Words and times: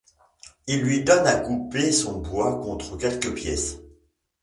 Il 0.65 0.81
lui 0.81 1.03
donne 1.03 1.27
à 1.27 1.35
couper 1.35 1.91
son 1.91 2.21
bois 2.21 2.59
contre 2.59 2.97
quelques 2.97 3.35
pièces. 3.35 3.77